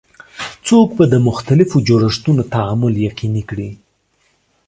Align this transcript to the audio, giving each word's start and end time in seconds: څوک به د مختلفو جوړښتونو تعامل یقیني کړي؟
څوک 0.67 0.87
به 0.97 1.05
د 1.13 1.15
مختلفو 1.27 1.77
جوړښتونو 1.87 2.41
تعامل 2.53 2.93
یقیني 3.07 3.43
کړي؟ 3.49 3.69